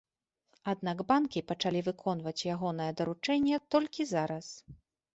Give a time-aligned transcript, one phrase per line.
[0.71, 4.45] Аднак банкі пачалі выконваць ягонае даручэнне толькі зараз.